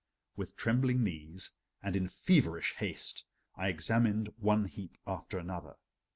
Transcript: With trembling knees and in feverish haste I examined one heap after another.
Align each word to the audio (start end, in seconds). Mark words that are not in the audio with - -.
With 0.35 0.55
trembling 0.57 1.03
knees 1.03 1.51
and 1.83 1.95
in 1.95 2.07
feverish 2.07 2.73
haste 2.77 3.23
I 3.55 3.67
examined 3.67 4.33
one 4.37 4.65
heap 4.65 4.97
after 5.05 5.37
another. 5.37 5.75